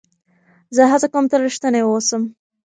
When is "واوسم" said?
1.85-2.21